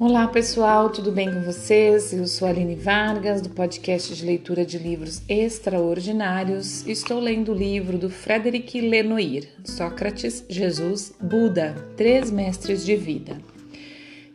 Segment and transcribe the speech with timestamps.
[0.00, 2.12] Olá pessoal, tudo bem com vocês?
[2.12, 6.86] Eu sou Aline Vargas, do podcast de leitura de livros extraordinários.
[6.86, 13.38] Estou lendo o livro do Frederic Lenoir, Sócrates, Jesus, Buda, Três Mestres de Vida.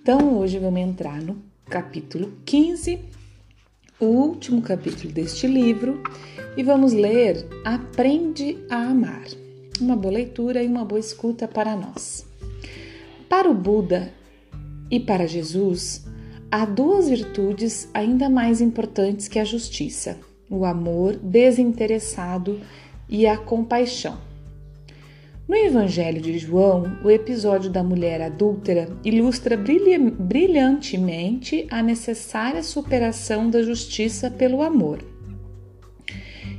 [0.02, 3.00] Então hoje vamos entrar no capítulo 15,
[4.02, 6.04] o último capítulo deste livro,
[6.58, 9.28] e vamos ler Aprende a Amar.
[9.80, 12.28] Uma boa leitura e uma boa escuta para nós.
[13.30, 14.12] Para o Buda,
[14.90, 16.06] e para Jesus,
[16.52, 20.20] há duas virtudes ainda mais importantes que a justiça:
[20.50, 22.60] o amor desinteressado
[23.10, 24.18] e a compaixão.
[25.48, 33.62] No Evangelho de João, o episódio da mulher adúltera ilustra brilhantemente a necessária superação da
[33.62, 35.00] justiça pelo amor.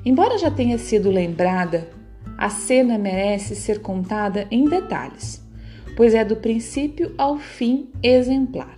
[0.05, 1.89] Embora já tenha sido lembrada,
[2.37, 5.44] a cena merece ser contada em detalhes
[5.97, 8.77] pois é do princípio ao fim exemplar.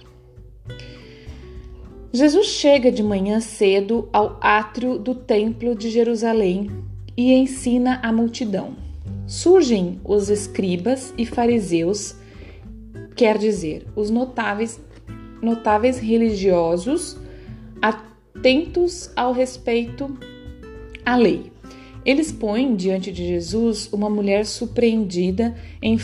[2.13, 6.71] Jesus chega de manhã cedo ao átrio do Templo de Jerusalém
[7.17, 8.75] e ensina a multidão.
[9.27, 12.15] Surgem os escribas e fariseus,
[13.15, 14.81] quer dizer, os notáveis,
[15.43, 17.19] notáveis religiosos
[17.83, 20.17] atentos ao respeito
[21.05, 21.53] à lei.
[22.05, 25.99] Eles põem diante de Jesus uma mulher surpreendida em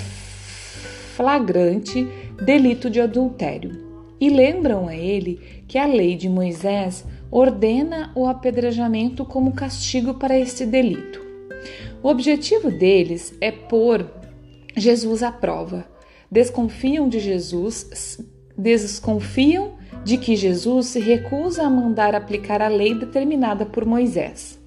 [1.17, 2.07] flagrante
[2.45, 9.25] delito de adultério e lembram a ele que a lei de Moisés ordena o apedrejamento
[9.25, 11.21] como castigo para este delito.
[12.03, 14.07] O objetivo deles é pôr
[14.77, 15.87] Jesus à prova.
[16.31, 18.21] Desconfiam de Jesus,
[18.57, 19.73] desconfiam
[20.05, 24.59] de que Jesus se recusa a mandar aplicar a lei determinada por Moisés.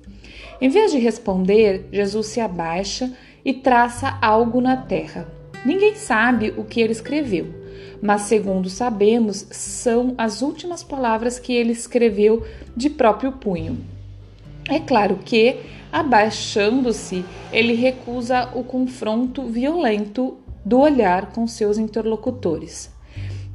[0.59, 3.11] Em vez de responder, Jesus se abaixa
[3.43, 5.34] e traça algo na terra.
[5.66, 7.48] Ninguém sabe o que ele escreveu,
[7.99, 12.45] mas segundo sabemos, são as últimas palavras que ele escreveu
[12.77, 13.80] de próprio punho.
[14.70, 15.58] É claro que,
[15.92, 22.92] abaixando-se, ele recusa o confronto violento do olhar com seus interlocutores.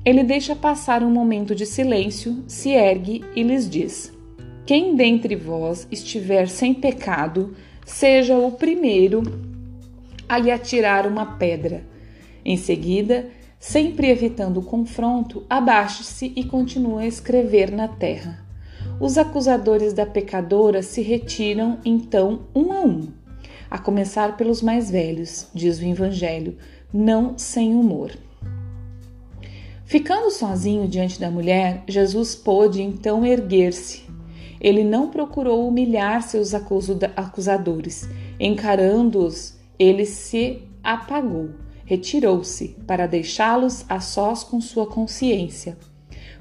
[0.04, 4.12] Ele deixa passar um momento de silêncio, se ergue e lhes diz:
[4.66, 7.54] Quem dentre vós estiver sem pecado,
[7.84, 9.22] seja o primeiro
[10.28, 11.89] a lhe atirar uma pedra.
[12.44, 13.26] Em seguida,
[13.58, 18.44] sempre evitando o confronto, abaixe-se e continua a escrever na terra.
[18.98, 23.08] Os acusadores da pecadora se retiram então um a um,
[23.70, 26.56] a começar pelos mais velhos, diz o Evangelho,
[26.92, 28.12] não sem humor.
[29.84, 34.04] Ficando sozinho diante da mulher, Jesus pôde então erguer-se.
[34.60, 38.08] Ele não procurou humilhar seus acusadores.
[38.38, 41.50] Encarando-os, ele se apagou
[41.90, 45.76] retirou-se para deixá-los a sós com sua consciência.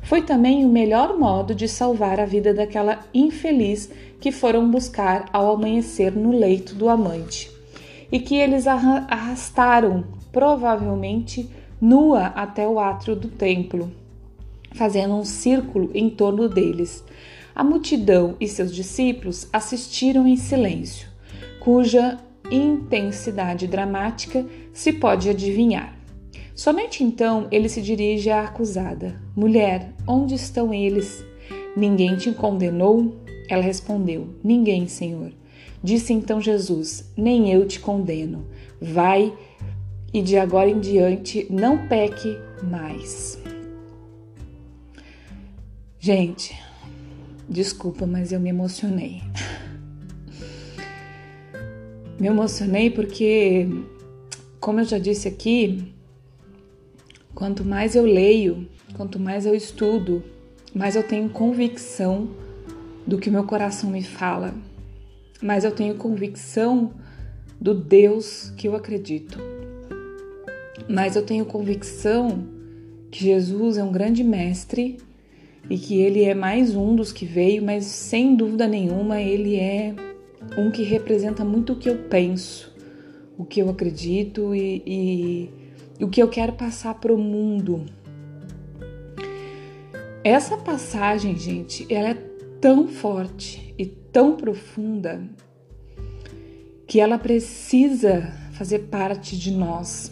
[0.04, 3.90] Foi também o melhor modo de salvar a vida daquela infeliz
[4.22, 7.50] que foram buscar ao amanhecer no leito do amante
[8.12, 11.50] e que eles arrastaram, provavelmente
[11.82, 13.92] nua, até o átrio do templo,
[14.74, 17.04] fazendo um círculo em torno deles.
[17.56, 21.10] A multidão e seus discípulos assistiram em silêncio,
[21.60, 22.20] cuja
[22.52, 24.46] intensidade dramática
[24.80, 25.94] se pode adivinhar.
[26.56, 31.22] Somente então ele se dirige à acusada: Mulher, onde estão eles?
[31.76, 33.14] Ninguém te condenou?
[33.50, 35.34] Ela respondeu: Ninguém, Senhor.
[35.84, 38.48] Disse então Jesus: Nem eu te condeno.
[38.82, 39.38] Vai
[40.14, 43.38] e de agora em diante não peque mais.
[46.00, 46.58] Gente,
[47.50, 49.22] desculpa, mas eu me emocionei.
[52.20, 53.66] Me emocionei porque,
[54.60, 55.94] como eu já disse aqui,
[57.34, 60.24] quanto mais eu leio, quanto mais eu estudo,
[60.74, 62.30] mais eu tenho convicção
[63.08, 64.54] do que meu coração me fala,
[65.42, 66.94] mais eu tenho convicção
[67.60, 69.40] do Deus que eu acredito,
[70.88, 72.46] mais eu tenho convicção
[73.10, 74.98] que Jesus é um grande mestre
[75.70, 79.96] e que ele é mais um dos que veio, mas sem dúvida nenhuma ele é
[80.58, 82.69] um que representa muito o que eu penso,
[83.40, 85.50] o que eu acredito e, e,
[85.98, 87.86] e o que eu quero passar para o mundo.
[90.22, 92.14] Essa passagem, gente, ela é
[92.60, 95.24] tão forte e tão profunda
[96.86, 100.12] que ela precisa fazer parte de nós.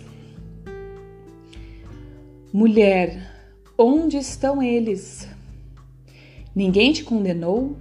[2.53, 3.29] Mulher,
[3.77, 5.27] onde estão eles?
[6.55, 7.75] Ninguém te condenou?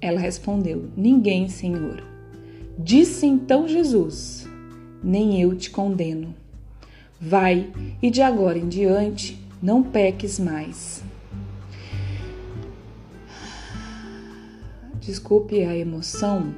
[0.00, 2.02] Ela respondeu: Ninguém, Senhor.
[2.78, 4.41] Disse então Jesus:
[5.02, 6.34] Nem eu te condeno.
[7.20, 11.02] Vai e de agora em diante não peques mais.
[15.00, 16.54] Desculpe a emoção,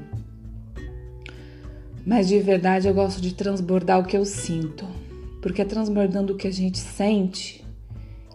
[2.06, 4.86] mas de verdade eu gosto de transbordar o que eu sinto,
[5.40, 7.64] porque é transbordando o que a gente sente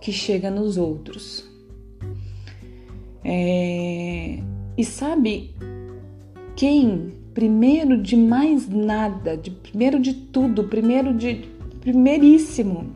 [0.01, 1.47] que chega nos outros.
[3.23, 4.39] É...
[4.75, 5.53] E sabe
[6.55, 11.47] quem, primeiro de mais nada, de primeiro de tudo, primeiro de
[11.81, 12.91] primeiríssimo,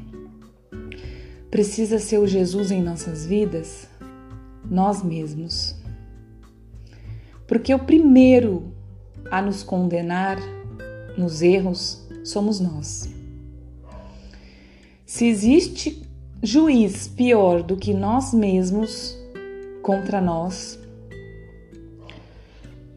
[1.49, 3.87] precisa ser o Jesus em nossas vidas?
[4.69, 5.75] Nós mesmos.
[7.47, 8.73] Porque o primeiro
[9.29, 10.37] a nos condenar
[11.17, 13.09] nos erros somos nós.
[15.05, 16.01] Se existe
[16.41, 19.17] juiz pior do que nós mesmos
[19.81, 20.79] contra nós,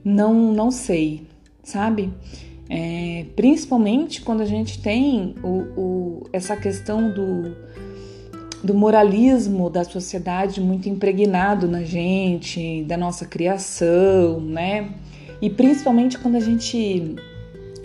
[0.07, 1.27] não, não sei,
[1.65, 2.13] sabe?
[2.71, 7.57] É, principalmente quando a gente tem o, o, essa questão do,
[8.63, 14.95] do moralismo da sociedade muito impregnado na gente, da nossa criação, né?
[15.43, 17.17] E principalmente quando a gente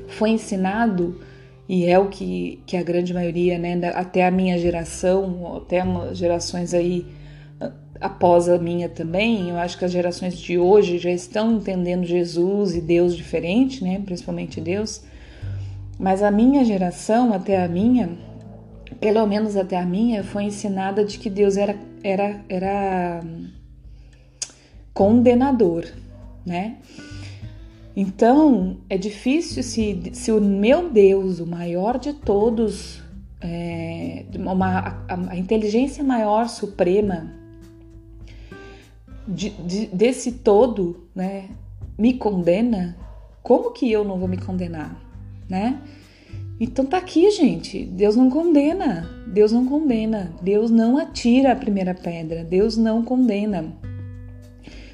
[0.10, 1.20] foi ensinado,
[1.68, 5.84] e é o que, que a grande maioria, né, até a minha geração, até
[6.14, 7.04] gerações aí
[8.02, 12.76] após a minha também, eu acho que as gerações de hoje já estão entendendo Jesus
[12.76, 14.02] e Deus diferente, né?
[14.04, 15.04] Principalmente Deus.
[16.00, 18.10] Mas a minha geração, até a minha,
[19.00, 23.22] pelo menos até a minha, foi ensinada de que Deus era, era, era
[24.94, 25.86] condenador,
[26.44, 26.78] né?
[27.96, 33.04] Então é difícil se, se o meu Deus, o maior de todos,
[33.40, 37.41] é, uma, a, a inteligência maior, suprema,
[39.28, 41.50] de, de, desse todo, né,
[41.98, 42.98] me condena,
[43.44, 45.00] como que eu não vou me condenar,
[45.50, 45.82] né?
[46.64, 47.84] Então tá aqui, gente.
[47.84, 49.10] Deus não condena.
[49.26, 50.32] Deus não condena.
[50.44, 52.44] Deus não atira a primeira pedra.
[52.44, 53.74] Deus não condena.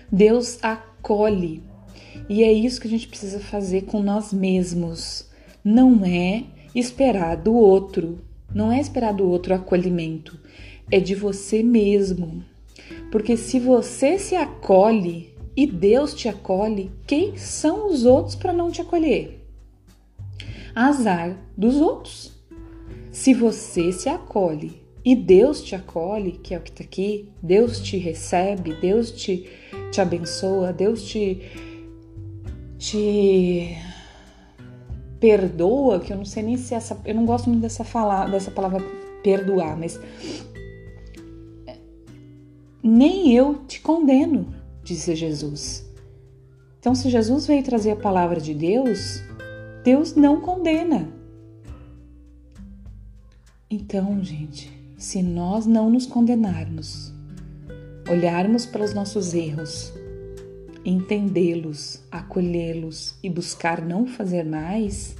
[0.09, 1.61] Deus acolhe.
[2.29, 5.29] E é isso que a gente precisa fazer com nós mesmos.
[5.61, 8.23] Não é esperar do outro.
[8.55, 10.39] Não é esperar do outro acolhimento.
[10.89, 12.45] É de você mesmo.
[13.11, 18.69] Porque se você se acolhe e Deus te acolhe, quem são os outros para não
[18.69, 19.43] te acolher?
[20.75, 22.31] Azar dos outros.
[23.11, 27.79] Se você se acolhe e Deus te acolhe, que é o que está aqui, Deus
[27.79, 29.49] te recebe, Deus te,
[29.91, 31.41] te abençoa, Deus te,
[32.77, 33.75] te
[35.19, 36.99] perdoa, que eu não sei nem se essa.
[37.05, 38.83] Eu não gosto muito dessa, fala, dessa palavra
[39.23, 39.99] perdoar, mas
[42.81, 44.53] nem eu te condeno,
[44.83, 45.85] disse Jesus.
[46.79, 49.21] Então, se Jesus veio trazer a palavra de Deus,
[49.83, 51.09] Deus não condena.
[53.69, 57.13] Então, gente, se nós não nos condenarmos,
[58.09, 59.91] olharmos para os nossos erros,
[60.85, 65.15] entendê-los, acolhê-los e buscar não fazer mais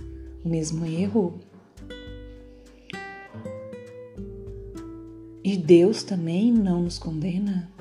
[0.46, 1.38] o mesmo erro,
[5.48, 7.72] E Deus também não nos condena.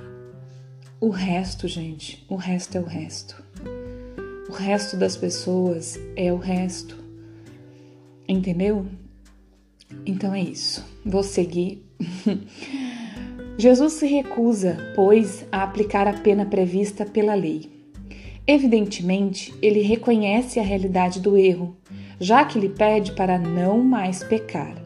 [1.01, 3.43] O resto, gente, o resto é o resto.
[4.49, 6.97] O resto das pessoas é o resto.
[8.29, 8.87] Entendeu?
[10.07, 10.87] Então é isso.
[11.05, 11.85] Vou seguir.
[13.59, 17.69] Jesus se recusa, pois, a aplicar a pena prevista pela lei.
[18.47, 21.77] Evidentemente, ele reconhece a realidade do erro,
[22.21, 24.86] já que lhe pede para não mais pecar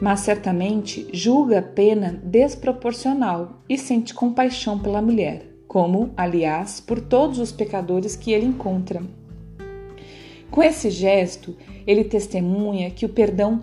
[0.00, 7.38] mas certamente julga a pena desproporcional e sente compaixão pela mulher, como, aliás, por todos
[7.38, 9.02] os pecadores que ele encontra.
[10.50, 13.62] Com esse gesto, ele testemunha que o perdão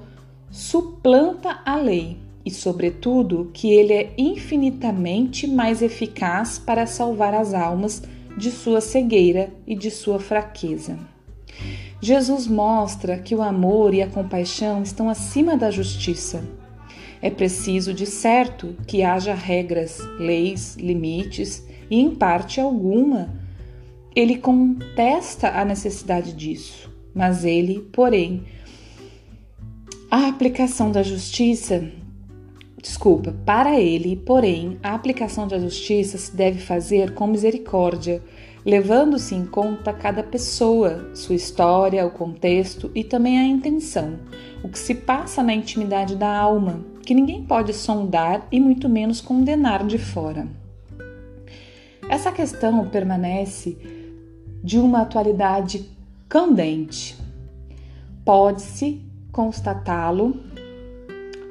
[0.50, 8.03] suplanta a lei e, sobretudo, que ele é infinitamente mais eficaz para salvar as almas
[8.38, 10.98] de sua cegueira e de sua fraqueza.
[12.00, 16.44] Jesus mostra que o amor e a compaixão estão acima da justiça.
[17.22, 23.34] É preciso, de certo, que haja regras, leis, limites e, em parte alguma,
[24.16, 26.92] ele contesta a necessidade disso.
[27.16, 28.44] Mas ele, porém,
[30.12, 31.89] a aplicação da justiça,
[32.82, 38.22] desculpa, para ele, porém, a aplicação da justiça se deve fazer com misericórdia
[38.67, 44.19] levando-se em conta cada pessoa, sua história, o contexto e também a intenção,
[44.62, 49.21] o que se passa na intimidade da alma, que ninguém pode sondar e muito menos
[49.21, 50.45] condenar de fora.
[52.09, 53.77] Essa questão permanece
[54.62, 55.89] de uma atualidade
[56.27, 57.17] candente.
[58.25, 60.41] Pode-se constatá-lo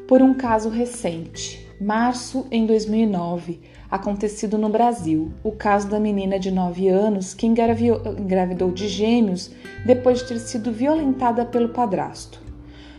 [0.07, 3.59] por um caso recente, março em 2009,
[3.91, 9.51] acontecido no Brasil, o caso da menina de 9 anos que engravidou de gêmeos
[9.85, 12.41] depois de ter sido violentada pelo padrasto.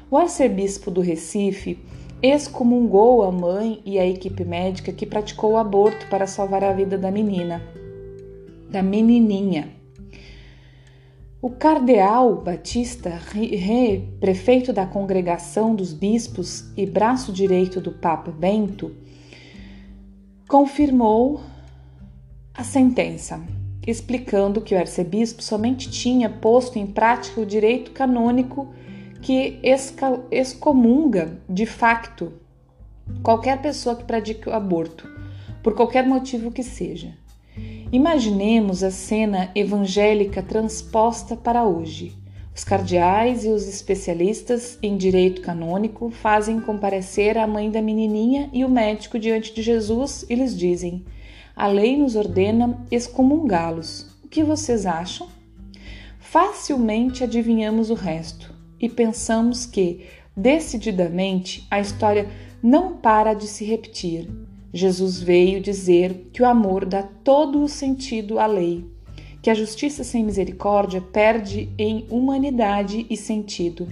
[0.09, 1.79] O arcebispo do Recife
[2.21, 6.97] excomungou a mãe e a equipe médica que praticou o aborto para salvar a vida
[6.97, 7.61] da menina,
[8.69, 9.75] da menininha.
[11.39, 13.21] O cardeal Batista,
[14.19, 18.95] prefeito da congregação dos bispos e braço direito do Papa Bento,
[20.47, 21.41] confirmou
[22.53, 23.41] a sentença,
[23.85, 28.73] explicando que o arcebispo somente tinha posto em prática o direito canônico
[29.21, 29.59] que
[30.31, 32.33] excomunga de facto
[33.21, 35.09] qualquer pessoa que pratique o aborto,
[35.61, 37.13] por qualquer motivo que seja.
[37.91, 42.15] Imaginemos a cena evangélica transposta para hoje.
[42.57, 48.65] Os cardeais e os especialistas em direito canônico fazem comparecer a mãe da menininha e
[48.65, 51.05] o médico diante de Jesus e lhes dizem:
[51.55, 54.07] A lei nos ordena excomungá-los.
[54.23, 55.27] O que vocês acham?
[56.19, 62.27] Facilmente adivinhamos o resto e pensamos que, decididamente, a história
[62.61, 64.31] não para de se repetir.
[64.73, 68.83] Jesus veio dizer que o amor dá todo o sentido à lei,
[69.47, 73.87] que a justiça sem misericórdia perde em humanidade e sentido,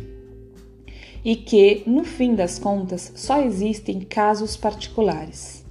[1.24, 5.66] e que, no fim das contas, só existem casos particulares.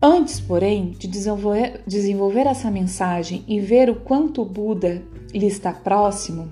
[0.00, 5.02] Antes, porém, de desenvolver, essa mensagem e ver o quanto Buda
[5.34, 6.48] lhe está próximo,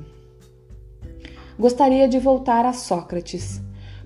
[1.59, 3.63] gostaria de voltar a Sócrates,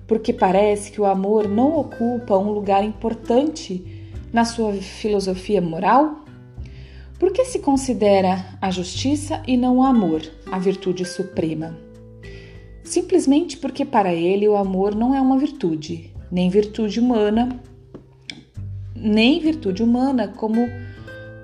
[0.07, 6.24] porque parece que o amor não ocupa um lugar importante na sua filosofia moral?
[7.19, 11.77] Por que se considera a justiça e não o amor a virtude suprema?
[12.83, 17.57] Simplesmente porque para ele o amor não é uma virtude, nem virtude humana,
[18.93, 20.67] nem virtude humana como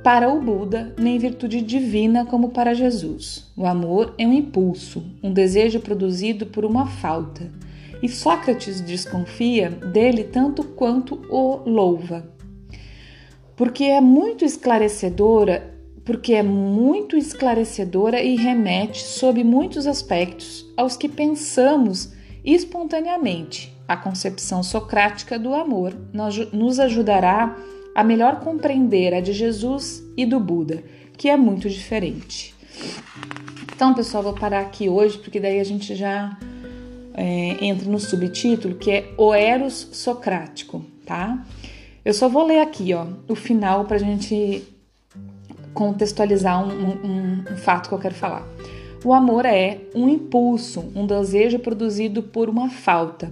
[0.03, 3.49] para o Buda, nem virtude divina como para Jesus.
[3.55, 7.49] O amor é um impulso, um desejo produzido por uma falta.
[8.03, 12.29] E Sócrates desconfia dele tanto quanto o louva.
[13.55, 21.07] Porque é muito esclarecedora, porque é muito esclarecedora e remete sob muitos aspectos aos que
[21.07, 22.11] pensamos
[22.43, 23.75] espontaneamente.
[23.87, 25.93] A concepção socrática do amor
[26.53, 27.55] nos ajudará
[27.93, 30.83] a melhor compreender a de Jesus e do Buda,
[31.17, 32.55] que é muito diferente.
[33.75, 36.37] Então, pessoal, vou parar aqui hoje, porque daí a gente já
[37.13, 41.45] é, entra no subtítulo, que é O Eros Socrático, tá?
[42.03, 44.63] Eu só vou ler aqui, ó, o final para a gente
[45.73, 48.47] contextualizar um, um, um fato que eu quero falar.
[49.03, 53.31] O amor é um impulso, um desejo produzido por uma falta.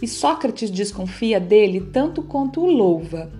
[0.00, 3.30] E Sócrates desconfia dele tanto quanto o louva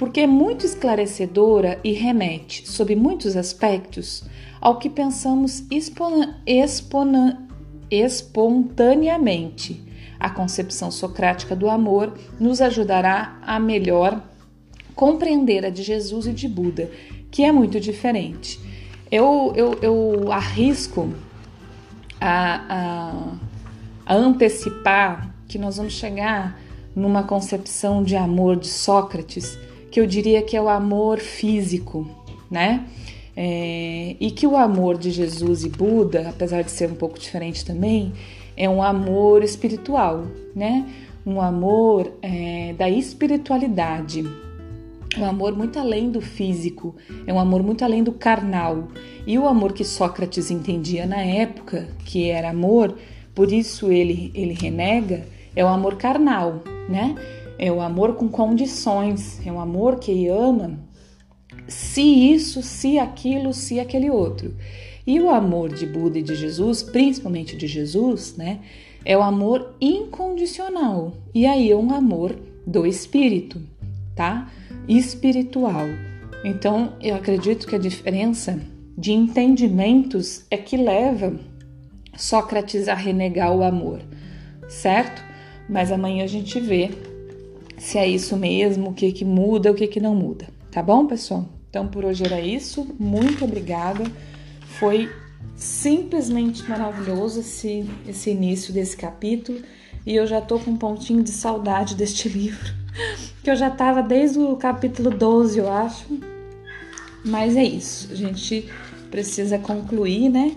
[0.00, 4.24] porque é muito esclarecedora e remete, sob muitos aspectos,
[4.58, 5.62] ao que pensamos
[7.86, 9.84] espontaneamente.
[10.20, 14.22] A concepção socrática do amor nos ajudará a melhor
[14.94, 16.90] compreender a de Jesus e de Buda,
[17.30, 18.60] que é muito diferente.
[19.10, 21.12] Eu, eu, eu arrisco
[22.20, 23.38] a,
[24.06, 26.60] a, a antecipar que nós vamos chegar
[26.94, 29.58] numa concepção de amor de Sócrates
[29.90, 32.08] que eu diria que é o amor físico,
[32.50, 32.86] né?
[33.36, 37.64] É, e que o amor de Jesus e Buda, apesar de ser um pouco diferente
[37.64, 38.12] também,
[38.60, 40.86] é um amor espiritual, né?
[41.24, 44.22] Um amor é, da espiritualidade,
[45.16, 46.94] um amor muito além do físico,
[47.26, 48.88] é um amor muito além do carnal.
[49.26, 52.98] E o amor que Sócrates entendia na época, que era amor,
[53.34, 55.24] por isso ele, ele renega,
[55.56, 57.14] é o amor carnal, né?
[57.58, 60.78] É o amor com condições, é um amor que ama
[61.66, 64.54] se isso, se aquilo, se aquele outro.
[65.10, 68.60] E o amor de Buda e de Jesus, principalmente de Jesus, né,
[69.04, 71.12] é o amor incondicional.
[71.34, 73.60] E aí é um amor do espírito,
[74.14, 74.48] tá?
[74.86, 75.84] Espiritual.
[76.44, 78.60] Então, eu acredito que a diferença
[78.96, 81.34] de entendimentos é que leva
[82.16, 83.98] Sócrates a renegar o amor,
[84.68, 85.24] certo?
[85.68, 86.88] Mas amanhã a gente vê
[87.76, 90.46] se é isso mesmo, o que que muda, o que que não muda.
[90.70, 91.48] Tá bom, pessoal?
[91.68, 92.86] Então por hoje era isso.
[92.96, 94.04] Muito obrigada.
[94.80, 95.12] Foi
[95.54, 99.60] simplesmente maravilhoso esse, esse início desse capítulo
[100.06, 102.72] e eu já tô com um pontinho de saudade deste livro,
[103.44, 106.06] que eu já tava desde o capítulo 12, eu acho.
[107.22, 108.70] Mas é isso, a gente
[109.10, 110.56] precisa concluir, né,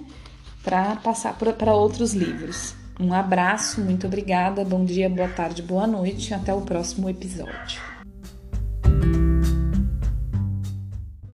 [0.63, 2.73] para passar para outros livros.
[2.97, 7.92] Um abraço, muito obrigada, bom dia, boa tarde, boa noite, até o próximo episódio.